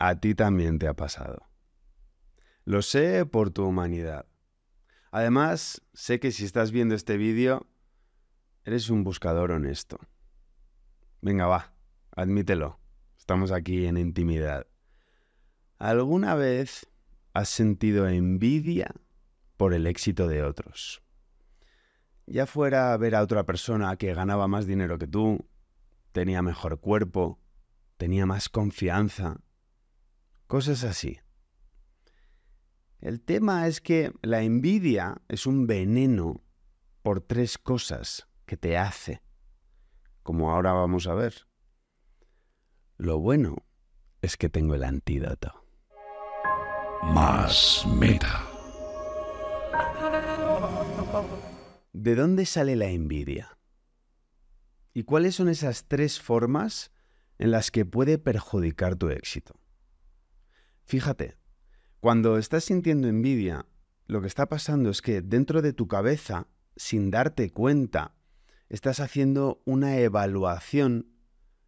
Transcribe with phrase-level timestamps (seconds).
[0.00, 1.46] a ti también te ha pasado.
[2.64, 4.26] Lo sé por tu humanidad.
[5.12, 7.68] Además, sé que si estás viendo este vídeo,
[8.64, 9.98] eres un buscador honesto.
[11.20, 11.74] Venga, va,
[12.16, 12.80] admítelo.
[13.18, 14.66] Estamos aquí en intimidad.
[15.76, 16.86] ¿Alguna vez
[17.34, 18.94] has sentido envidia
[19.58, 21.02] por el éxito de otros?
[22.26, 25.46] Ya fuera a ver a otra persona que ganaba más dinero que tú,
[26.12, 27.38] tenía mejor cuerpo,
[27.98, 29.40] tenía más confianza,
[30.50, 31.20] cosas así.
[33.00, 36.42] El tema es que la envidia es un veneno
[37.02, 39.22] por tres cosas que te hace,
[40.24, 41.46] como ahora vamos a ver.
[42.96, 43.58] Lo bueno
[44.22, 45.52] es que tengo el antídoto.
[47.04, 48.44] Más meta.
[51.92, 53.56] ¿De dónde sale la envidia?
[54.94, 56.90] ¿Y cuáles son esas tres formas
[57.38, 59.59] en las que puede perjudicar tu éxito?
[60.90, 61.36] Fíjate,
[62.00, 63.64] cuando estás sintiendo envidia,
[64.08, 68.16] lo que está pasando es que dentro de tu cabeza, sin darte cuenta,
[68.68, 71.12] estás haciendo una evaluación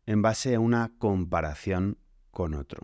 [0.07, 1.99] en base a una comparación
[2.33, 2.83] con otro.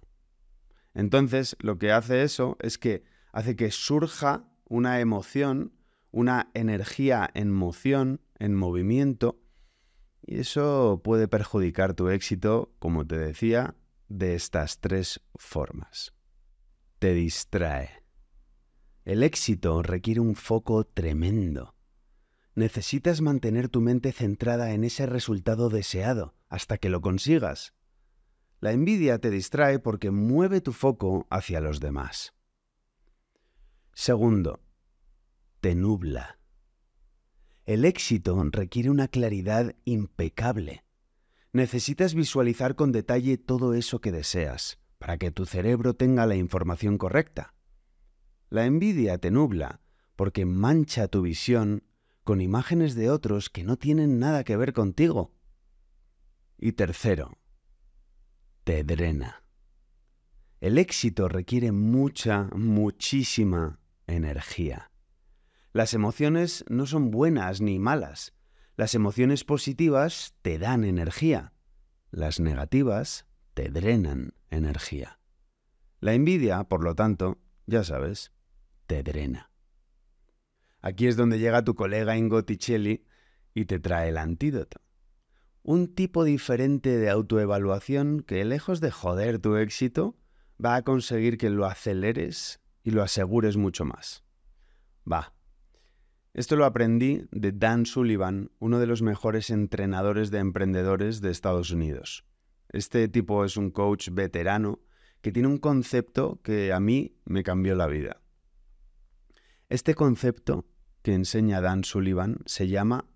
[0.94, 5.72] Entonces, lo que hace eso es que hace que surja una emoción,
[6.12, 9.42] una energía en moción, en movimiento,
[10.24, 13.74] y eso puede perjudicar tu éxito, como te decía,
[14.06, 16.16] de estas tres formas
[16.98, 17.90] te distrae.
[19.04, 21.74] El éxito requiere un foco tremendo.
[22.54, 27.72] Necesitas mantener tu mente centrada en ese resultado deseado hasta que lo consigas.
[28.60, 32.34] La envidia te distrae porque mueve tu foco hacia los demás.
[33.94, 34.60] Segundo,
[35.60, 36.40] te nubla.
[37.64, 40.84] El éxito requiere una claridad impecable.
[41.52, 46.98] Necesitas visualizar con detalle todo eso que deseas para que tu cerebro tenga la información
[46.98, 47.54] correcta.
[48.50, 49.80] La envidia te nubla
[50.16, 51.84] porque mancha tu visión
[52.24, 55.32] con imágenes de otros que no tienen nada que ver contigo.
[56.58, 57.38] Y tercero,
[58.64, 59.44] te drena.
[60.60, 64.90] El éxito requiere mucha, muchísima energía.
[65.72, 68.34] Las emociones no son buenas ni malas.
[68.76, 71.52] Las emociones positivas te dan energía.
[72.10, 73.27] Las negativas
[73.58, 75.18] te drenan energía.
[75.98, 78.30] La envidia, por lo tanto, ya sabes,
[78.86, 79.50] te drena.
[80.80, 83.04] Aquí es donde llega tu colega Ingo Ticelli
[83.54, 84.80] y te trae el antídoto.
[85.64, 90.16] Un tipo diferente de autoevaluación que, lejos de joder tu éxito,
[90.64, 94.22] va a conseguir que lo aceleres y lo asegures mucho más.
[95.12, 95.34] Va.
[96.32, 101.72] Esto lo aprendí de Dan Sullivan, uno de los mejores entrenadores de emprendedores de Estados
[101.72, 102.27] Unidos.
[102.70, 104.80] Este tipo es un coach veterano
[105.20, 108.20] que tiene un concepto que a mí me cambió la vida.
[109.68, 110.66] Este concepto
[111.02, 113.06] que enseña Dan Sullivan se llama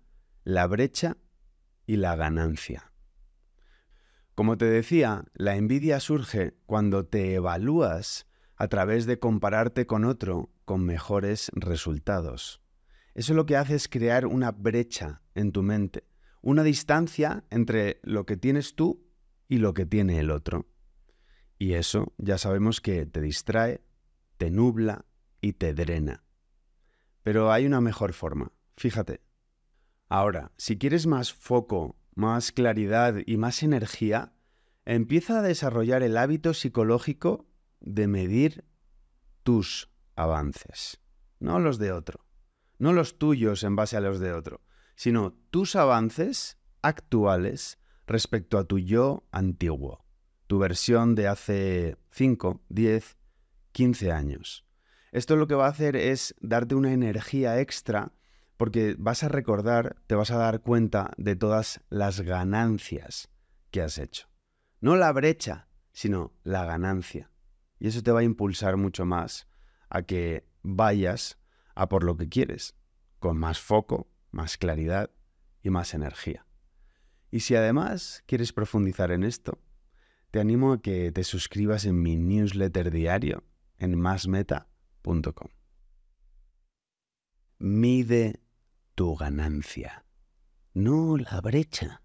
[0.43, 1.17] la brecha
[1.85, 2.91] y la ganancia.
[4.35, 8.25] Como te decía, la envidia surge cuando te evalúas
[8.55, 12.61] a través de compararte con otro con mejores resultados.
[13.13, 16.07] Eso lo que hace es crear una brecha en tu mente,
[16.41, 19.02] una distancia entre lo que tienes tú
[19.53, 20.65] y lo que tiene el otro.
[21.59, 23.83] Y eso ya sabemos que te distrae,
[24.37, 25.05] te nubla
[25.41, 26.23] y te drena.
[27.21, 29.21] Pero hay una mejor forma, fíjate.
[30.09, 34.33] Ahora, si quieres más foco, más claridad y más energía,
[34.85, 37.45] empieza a desarrollar el hábito psicológico
[37.79, 38.65] de medir
[39.43, 40.99] tus avances,
[41.39, 42.25] no los de otro,
[42.79, 44.61] no los tuyos en base a los de otro,
[44.95, 47.77] sino tus avances actuales
[48.07, 50.05] respecto a tu yo antiguo,
[50.47, 53.17] tu versión de hace 5, 10,
[53.71, 54.65] 15 años.
[55.11, 58.13] Esto lo que va a hacer es darte una energía extra
[58.57, 63.29] porque vas a recordar, te vas a dar cuenta de todas las ganancias
[63.71, 64.27] que has hecho.
[64.79, 67.31] No la brecha, sino la ganancia.
[67.79, 69.47] Y eso te va a impulsar mucho más
[69.89, 71.37] a que vayas
[71.75, 72.75] a por lo que quieres,
[73.19, 75.11] con más foco, más claridad
[75.61, 76.45] y más energía.
[77.33, 79.57] Y si además quieres profundizar en esto,
[80.29, 83.43] te animo a que te suscribas en mi newsletter diario
[83.79, 85.49] en masmeta.com.
[87.57, 88.39] Mide
[88.93, 90.05] tu ganancia,
[90.75, 92.02] no la brecha.